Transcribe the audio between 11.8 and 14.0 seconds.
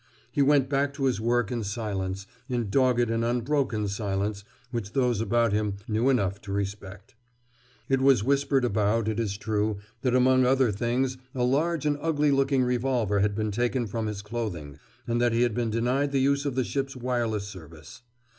and ugly looking revolver had been taken